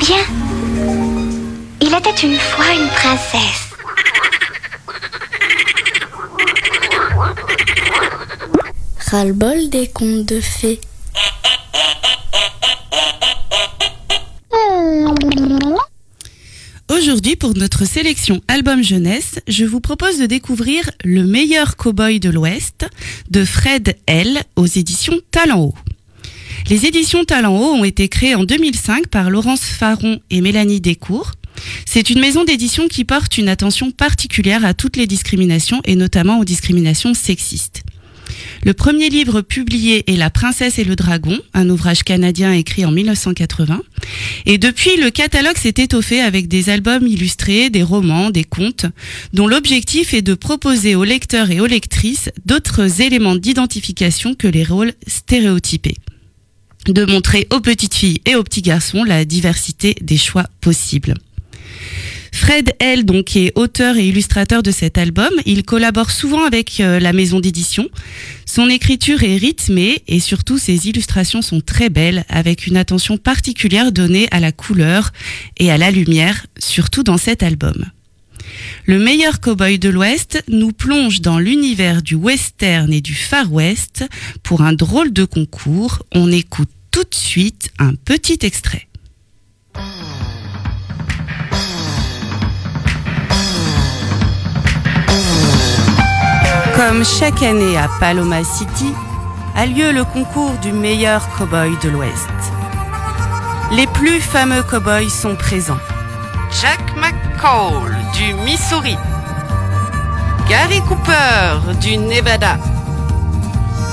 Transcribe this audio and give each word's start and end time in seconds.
Eh 0.00 0.04
bien, 0.04 0.16
il 1.80 1.88
était 1.88 2.26
une 2.26 2.36
fois 2.36 2.66
une 2.72 2.88
princesse. 2.88 3.68
Ras-le-bol 9.10 9.70
des 9.70 9.88
contes 9.88 10.26
de 10.26 10.40
fées. 10.40 10.80
Aujourd'hui, 16.88 17.34
pour 17.34 17.56
notre 17.56 17.84
sélection 17.84 18.40
album 18.46 18.84
jeunesse, 18.84 19.40
je 19.48 19.64
vous 19.64 19.80
propose 19.80 20.18
de 20.18 20.26
découvrir 20.26 20.88
Le 21.04 21.24
meilleur 21.24 21.76
cow-boy 21.76 22.20
de 22.20 22.30
l'Ouest 22.30 22.86
de 23.30 23.44
Fred 23.44 23.96
L 24.06 24.42
aux 24.54 24.66
éditions 24.66 25.18
Talent 25.32 25.60
Haut. 25.60 25.74
Les 26.66 26.84
éditions 26.84 27.24
Talent 27.24 27.56
Haut 27.56 27.74
ont 27.74 27.84
été 27.84 28.08
créées 28.08 28.34
en 28.34 28.44
2005 28.44 29.06
par 29.06 29.30
Laurence 29.30 29.64
Faron 29.64 30.20
et 30.30 30.42
Mélanie 30.42 30.82
Descours. 30.82 31.32
C'est 31.86 32.10
une 32.10 32.20
maison 32.20 32.44
d'édition 32.44 32.88
qui 32.88 33.04
porte 33.04 33.38
une 33.38 33.48
attention 33.48 33.90
particulière 33.90 34.66
à 34.66 34.74
toutes 34.74 34.96
les 34.96 35.06
discriminations 35.06 35.80
et 35.84 35.96
notamment 35.96 36.38
aux 36.38 36.44
discriminations 36.44 37.14
sexistes. 37.14 37.84
Le 38.64 38.74
premier 38.74 39.08
livre 39.08 39.40
publié 39.40 40.04
est 40.12 40.16
La 40.16 40.28
princesse 40.28 40.78
et 40.78 40.84
le 40.84 40.94
dragon, 40.94 41.38
un 41.54 41.70
ouvrage 41.70 42.02
canadien 42.02 42.52
écrit 42.52 42.84
en 42.84 42.90
1980. 42.90 43.80
Et 44.44 44.58
depuis, 44.58 44.96
le 44.98 45.10
catalogue 45.10 45.56
s'est 45.56 45.74
étoffé 45.78 46.20
avec 46.20 46.48
des 46.48 46.68
albums 46.68 47.06
illustrés, 47.06 47.70
des 47.70 47.82
romans, 47.82 48.30
des 48.30 48.44
contes, 48.44 48.84
dont 49.32 49.46
l'objectif 49.46 50.12
est 50.12 50.22
de 50.22 50.34
proposer 50.34 50.94
aux 50.96 51.04
lecteurs 51.04 51.50
et 51.50 51.60
aux 51.60 51.66
lectrices 51.66 52.28
d'autres 52.44 53.00
éléments 53.00 53.36
d'identification 53.36 54.34
que 54.34 54.48
les 54.48 54.64
rôles 54.64 54.92
stéréotypés 55.06 55.96
de 56.92 57.04
montrer 57.04 57.46
aux 57.52 57.60
petites 57.60 57.94
filles 57.94 58.20
et 58.24 58.34
aux 58.34 58.42
petits 58.42 58.62
garçons 58.62 59.04
la 59.04 59.24
diversité 59.24 59.94
des 60.00 60.16
choix 60.16 60.44
possibles. 60.60 61.14
Fred 62.32 62.72
L, 62.78 63.04
donc, 63.04 63.36
est 63.36 63.52
auteur 63.56 63.96
et 63.96 64.06
illustrateur 64.06 64.62
de 64.62 64.70
cet 64.70 64.96
album. 64.96 65.30
Il 65.44 65.64
collabore 65.64 66.10
souvent 66.10 66.44
avec 66.44 66.80
euh, 66.80 67.00
la 67.00 67.12
maison 67.12 67.40
d'édition. 67.40 67.88
Son 68.46 68.68
écriture 68.68 69.22
est 69.22 69.36
rythmée 69.36 70.02
et 70.06 70.20
surtout 70.20 70.56
ses 70.56 70.88
illustrations 70.88 71.42
sont 71.42 71.60
très 71.60 71.88
belles 71.88 72.24
avec 72.28 72.66
une 72.66 72.76
attention 72.76 73.16
particulière 73.16 73.92
donnée 73.92 74.28
à 74.30 74.40
la 74.40 74.52
couleur 74.52 75.12
et 75.58 75.70
à 75.70 75.78
la 75.78 75.90
lumière, 75.90 76.46
surtout 76.58 77.02
dans 77.02 77.18
cet 77.18 77.42
album. 77.42 77.86
Le 78.86 78.98
meilleur 78.98 79.40
cowboy 79.40 79.78
de 79.78 79.88
l'Ouest 79.88 80.42
nous 80.48 80.72
plonge 80.72 81.20
dans 81.20 81.38
l'univers 81.38 82.02
du 82.02 82.14
western 82.14 82.92
et 82.92 83.00
du 83.00 83.14
Far 83.14 83.52
West 83.52 84.04
pour 84.42 84.62
un 84.62 84.72
drôle 84.72 85.12
de 85.12 85.24
concours. 85.24 86.04
On 86.12 86.30
écoute 86.30 86.70
tout 86.98 87.04
de 87.04 87.14
suite 87.14 87.70
un 87.78 87.94
petit 87.94 88.40
extrait. 88.42 88.88
Comme 96.74 97.04
chaque 97.04 97.40
année 97.44 97.76
à 97.76 97.88
Paloma 98.00 98.42
City, 98.42 98.92
a 99.54 99.66
lieu 99.66 99.92
le 99.92 100.02
concours 100.02 100.54
du 100.60 100.72
meilleur 100.72 101.28
cowboy 101.36 101.76
de 101.84 101.88
l'Ouest. 101.88 102.28
Les 103.70 103.86
plus 103.86 104.20
fameux 104.20 104.64
cowboys 104.64 105.08
sont 105.08 105.36
présents. 105.36 105.78
Jack 106.60 106.80
McCall 106.96 107.96
du 108.14 108.34
Missouri. 108.42 108.96
Gary 110.48 110.80
Cooper 110.88 111.60
du 111.80 111.96
Nevada. 111.96 112.58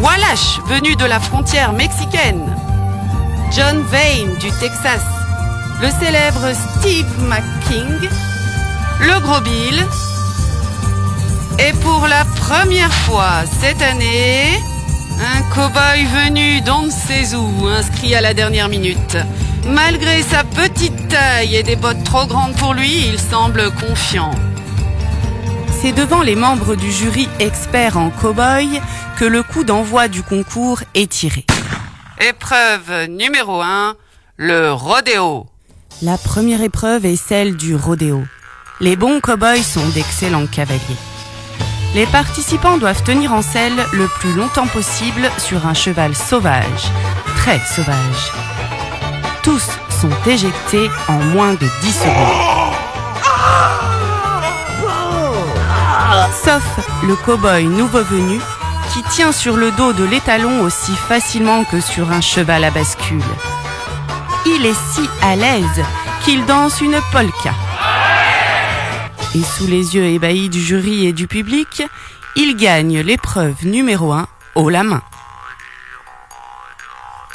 Wallash 0.00 0.60
venu 0.68 0.96
de 0.96 1.04
la 1.04 1.20
frontière 1.20 1.74
mexicaine. 1.74 2.65
John 3.56 3.80
Vane 3.84 4.36
du 4.38 4.50
Texas. 4.60 5.00
Le 5.80 5.88
célèbre 5.88 6.52
Steve 6.52 7.06
McKing. 7.22 8.10
Le 9.00 9.18
Gros 9.20 9.40
Bill. 9.40 9.82
Et 11.58 11.72
pour 11.82 12.06
la 12.06 12.26
première 12.26 12.92
fois 12.92 13.44
cette 13.62 13.80
année, 13.80 14.60
un 15.34 15.40
cow-boy 15.54 16.04
venu 16.04 16.60
d'on 16.60 16.82
ne 16.82 16.90
sait 16.90 17.34
inscrit 17.78 18.14
à 18.14 18.20
la 18.20 18.34
dernière 18.34 18.68
minute. 18.68 19.16
Malgré 19.66 20.20
sa 20.20 20.44
petite 20.44 21.08
taille 21.08 21.56
et 21.56 21.62
des 21.62 21.76
bottes 21.76 22.04
trop 22.04 22.26
grandes 22.26 22.56
pour 22.56 22.74
lui, 22.74 23.06
il 23.08 23.18
semble 23.18 23.70
confiant. 23.70 24.32
C'est 25.80 25.92
devant 25.92 26.20
les 26.20 26.36
membres 26.36 26.74
du 26.74 26.92
jury 26.92 27.26
expert 27.38 27.96
en 27.96 28.10
cow-boy 28.10 28.82
que 29.18 29.24
le 29.24 29.42
coup 29.42 29.64
d'envoi 29.64 30.08
du 30.08 30.22
concours 30.22 30.82
est 30.94 31.10
tiré. 31.10 31.46
Épreuve 32.18 33.08
numéro 33.10 33.60
1, 33.60 33.94
le 34.38 34.72
rodéo. 34.72 35.46
La 36.00 36.16
première 36.16 36.62
épreuve 36.62 37.04
est 37.04 37.16
celle 37.16 37.56
du 37.56 37.74
rodéo. 37.74 38.24
Les 38.80 38.96
bons 38.96 39.20
cow-boys 39.20 39.62
sont 39.62 39.86
d'excellents 39.90 40.46
cavaliers. 40.46 40.80
Les 41.94 42.06
participants 42.06 42.78
doivent 42.78 43.02
tenir 43.02 43.34
en 43.34 43.42
selle 43.42 43.84
le 43.92 44.08
plus 44.08 44.32
longtemps 44.32 44.66
possible 44.66 45.30
sur 45.36 45.66
un 45.66 45.74
cheval 45.74 46.14
sauvage, 46.14 46.90
très 47.36 47.60
sauvage. 47.60 48.32
Tous 49.42 49.68
sont 50.00 50.10
éjectés 50.26 50.88
en 51.08 51.18
moins 51.18 51.52
de 51.52 51.68
10 51.82 51.92
secondes. 51.92 52.56
Sauf 56.42 56.64
le 57.06 57.14
cow-boy 57.14 57.66
nouveau 57.66 58.02
venu 58.04 58.40
qui 58.96 59.02
tient 59.02 59.32
sur 59.32 59.58
le 59.58 59.72
dos 59.72 59.92
de 59.92 60.04
l'étalon 60.04 60.62
aussi 60.62 60.92
facilement 60.92 61.64
que 61.64 61.82
sur 61.82 62.10
un 62.12 62.22
cheval 62.22 62.64
à 62.64 62.70
bascule. 62.70 63.20
Il 64.46 64.64
est 64.64 64.80
si 64.94 65.06
à 65.20 65.36
l'aise 65.36 65.84
qu'il 66.24 66.46
danse 66.46 66.80
une 66.80 66.98
polka. 67.12 67.52
Et 69.34 69.42
sous 69.42 69.66
les 69.66 69.96
yeux 69.96 70.06
ébahis 70.06 70.48
du 70.48 70.62
jury 70.62 71.06
et 71.06 71.12
du 71.12 71.26
public, 71.26 71.82
il 72.36 72.56
gagne 72.56 73.00
l'épreuve 73.00 73.66
numéro 73.66 74.12
1 74.12 74.26
haut 74.54 74.70
la 74.70 74.82
main. 74.82 75.02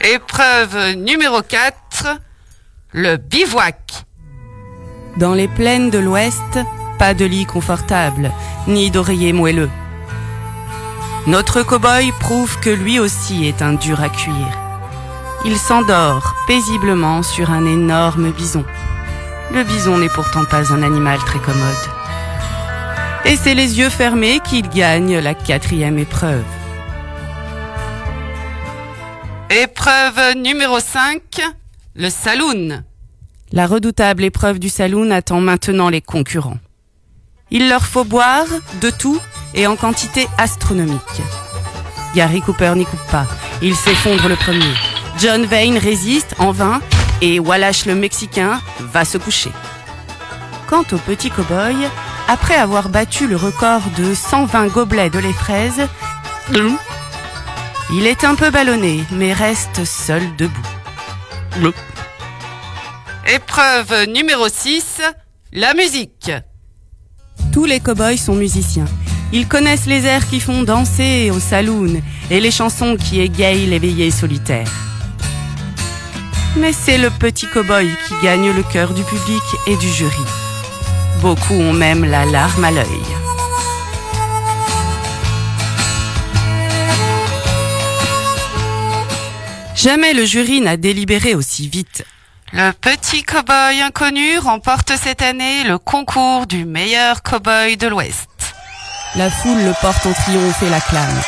Épreuve 0.00 0.94
numéro 0.94 1.42
4, 1.42 2.16
le 2.92 3.18
bivouac. 3.18 4.06
Dans 5.18 5.34
les 5.34 5.48
plaines 5.48 5.90
de 5.90 5.98
l'Ouest, 5.98 6.60
pas 6.98 7.12
de 7.12 7.26
lit 7.26 7.44
confortable, 7.44 8.32
ni 8.66 8.90
d'oreiller 8.90 9.34
moelleux. 9.34 9.68
Notre 11.28 11.62
cow-boy 11.62 12.10
prouve 12.18 12.58
que 12.58 12.70
lui 12.70 12.98
aussi 12.98 13.46
est 13.46 13.62
un 13.62 13.74
dur 13.74 14.00
à 14.02 14.08
cuire. 14.08 14.58
Il 15.44 15.56
s'endort 15.56 16.34
paisiblement 16.48 17.22
sur 17.22 17.52
un 17.52 17.64
énorme 17.64 18.32
bison. 18.32 18.64
Le 19.54 19.62
bison 19.62 19.98
n'est 19.98 20.08
pourtant 20.08 20.44
pas 20.44 20.72
un 20.72 20.82
animal 20.82 21.20
très 21.20 21.38
commode. 21.38 21.76
Et 23.24 23.36
c'est 23.36 23.54
les 23.54 23.78
yeux 23.78 23.88
fermés 23.88 24.40
qu'il 24.40 24.68
gagne 24.68 25.18
la 25.18 25.34
quatrième 25.34 25.96
épreuve. 25.96 26.42
Épreuve 29.48 30.36
numéro 30.38 30.80
5, 30.80 31.22
le 31.94 32.10
saloon. 32.10 32.82
La 33.52 33.68
redoutable 33.68 34.24
épreuve 34.24 34.58
du 34.58 34.68
saloon 34.68 35.12
attend 35.12 35.40
maintenant 35.40 35.88
les 35.88 36.00
concurrents. 36.00 36.58
Il 37.54 37.68
leur 37.68 37.84
faut 37.84 38.04
boire 38.04 38.46
de 38.80 38.88
tout 38.88 39.20
et 39.54 39.66
en 39.66 39.76
quantité 39.76 40.26
astronomique. 40.38 41.20
Gary 42.14 42.40
Cooper 42.40 42.72
n'y 42.74 42.86
coupe 42.86 43.06
pas. 43.10 43.26
Il 43.60 43.76
s'effondre 43.76 44.26
le 44.26 44.36
premier. 44.36 44.72
John 45.18 45.44
Vane 45.44 45.76
résiste 45.76 46.34
en 46.38 46.50
vain 46.50 46.80
et 47.20 47.38
Wallace 47.38 47.84
le 47.84 47.94
Mexicain 47.94 48.58
va 48.80 49.04
se 49.04 49.18
coucher. 49.18 49.52
Quant 50.66 50.84
au 50.92 50.96
petit 50.96 51.30
cow-boy, 51.30 51.76
après 52.26 52.54
avoir 52.54 52.88
battu 52.88 53.28
le 53.28 53.36
record 53.36 53.82
de 53.98 54.14
120 54.14 54.68
gobelets 54.68 55.10
de 55.10 55.18
lait 55.18 55.34
fraise, 55.34 55.86
il 57.92 58.06
est 58.06 58.24
un 58.24 58.34
peu 58.34 58.48
ballonné, 58.48 59.04
mais 59.10 59.34
reste 59.34 59.84
seul 59.84 60.22
debout. 60.36 61.74
Épreuve 63.26 64.06
numéro 64.08 64.48
6, 64.48 65.02
la 65.52 65.74
musique. 65.74 66.32
Tous 67.52 67.66
les 67.66 67.80
cow-boys 67.80 68.16
sont 68.16 68.34
musiciens. 68.34 68.86
Ils 69.30 69.46
connaissent 69.46 69.86
les 69.86 70.06
airs 70.06 70.26
qui 70.26 70.40
font 70.40 70.62
danser 70.62 71.30
au 71.30 71.38
saloon 71.38 72.00
et 72.30 72.40
les 72.40 72.50
chansons 72.50 72.96
qui 72.96 73.20
égayent 73.20 73.66
les 73.66 73.78
veillées 73.78 74.10
solitaires. 74.10 74.72
Mais 76.56 76.72
c'est 76.72 76.96
le 76.96 77.10
petit 77.10 77.46
cow-boy 77.46 77.88
qui 78.08 78.14
gagne 78.22 78.50
le 78.50 78.62
cœur 78.62 78.94
du 78.94 79.02
public 79.02 79.42
et 79.66 79.76
du 79.76 79.88
jury. 79.88 80.24
Beaucoup 81.20 81.54
ont 81.54 81.74
même 81.74 82.04
la 82.04 82.24
larme 82.24 82.64
à 82.64 82.70
l'œil. 82.70 82.86
Jamais 89.76 90.14
le 90.14 90.24
jury 90.24 90.60
n'a 90.62 90.78
délibéré 90.78 91.34
aussi 91.34 91.68
vite. 91.68 92.04
Le 92.54 92.70
petit 92.72 93.22
cow-boy 93.22 93.80
inconnu 93.80 94.36
remporte 94.36 94.92
cette 95.02 95.22
année 95.22 95.64
le 95.64 95.78
concours 95.78 96.46
du 96.46 96.66
meilleur 96.66 97.22
cow-boy 97.22 97.78
de 97.78 97.86
l'Ouest. 97.86 98.28
La 99.14 99.30
foule 99.30 99.64
le 99.64 99.72
porte 99.80 100.04
en 100.04 100.12
triomphe 100.12 100.62
et 100.62 100.68
l'acclame. 100.68 101.18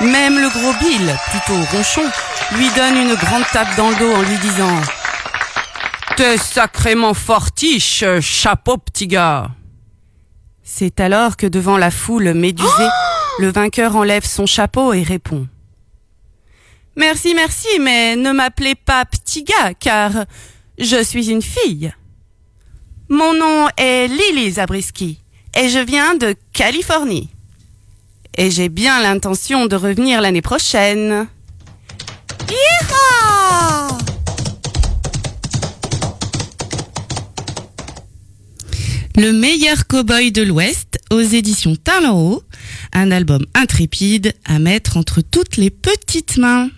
Même 0.00 0.38
le 0.38 0.48
gros 0.48 0.72
Bill, 0.80 1.14
plutôt 1.30 1.60
ronchon, 1.70 2.10
lui 2.56 2.70
donne 2.70 2.96
une 2.96 3.14
grande 3.14 3.44
tape 3.52 3.76
dans 3.76 3.90
le 3.90 3.96
dos 3.96 4.14
en 4.14 4.22
lui 4.22 4.38
disant 4.38 4.80
T'es 6.16 6.38
sacrément 6.38 7.12
fortiche, 7.12 8.02
chapeau 8.22 8.78
petit 8.78 9.06
gars. 9.06 9.50
C'est 10.62 10.98
alors 10.98 11.36
que 11.36 11.46
devant 11.46 11.76
la 11.76 11.90
foule 11.90 12.32
médusée, 12.32 12.88
le 13.38 13.52
vainqueur 13.52 13.96
enlève 13.96 14.24
son 14.24 14.46
chapeau 14.46 14.94
et 14.94 15.02
répond. 15.02 15.46
Merci, 16.96 17.34
merci, 17.34 17.68
mais 17.80 18.16
ne 18.16 18.32
m'appelez 18.32 18.76
pas 18.76 19.04
petit 19.04 19.44
gars, 19.44 19.74
car 19.78 20.12
je 20.78 21.02
suis 21.02 21.30
une 21.30 21.42
fille. 21.42 21.92
Mon 23.08 23.34
nom 23.34 23.68
est 23.76 24.08
Lily 24.08 24.52
Zabriskie, 24.52 25.18
et 25.56 25.68
je 25.68 25.78
viens 25.78 26.14
de 26.14 26.34
Californie. 26.52 27.28
Et 28.36 28.50
j'ai 28.50 28.68
bien 28.68 29.00
l'intention 29.00 29.66
de 29.66 29.76
revenir 29.76 30.20
l'année 30.20 30.42
prochaine. 30.42 31.28
Le 39.16 39.32
meilleur 39.32 39.86
cow-boy 39.86 40.32
de 40.32 40.42
l'Ouest 40.42 40.98
aux 41.12 41.20
éditions 41.20 41.76
Talent 41.76 42.40
un 42.94 43.10
album 43.10 43.44
intrépide 43.54 44.34
à 44.44 44.58
mettre 44.58 44.96
entre 44.96 45.20
toutes 45.20 45.56
les 45.56 45.70
petites 45.70 46.36
mains. 46.36 46.70